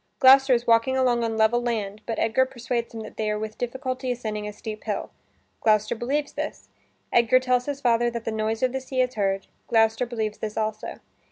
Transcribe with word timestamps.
Gloucester 0.17 0.55
is 0.55 0.65
walking 0.65 0.97
along 0.97 1.23
on 1.23 1.37
level 1.37 1.61
land 1.61 2.01
but 2.07 2.17
Edgar 2.17 2.43
persuades 2.43 2.91
him 2.91 3.01
that 3.01 3.17
they 3.17 3.29
are 3.29 3.37
with 3.37 3.59
difficulty 3.59 4.11
ascending 4.11 4.47
a 4.47 4.51
steep 4.51 4.83
hill. 4.85 5.11
Gloucester 5.61 5.93
believes 5.93 6.33
this. 6.33 6.69
Edgar 7.13 7.39
tells 7.39 7.67
his 7.67 7.81
father 7.81 8.09
that 8.09 8.25
the 8.25 8.31
noise 8.31 8.63
of 8.63 8.71
the 8.73 8.81
sea 8.81 9.01
is 9.01 9.13
heard; 9.13 9.45
Gloucester 9.69 10.07
believes 10.07 10.39
this 10.39 10.57
also. 10.57 11.01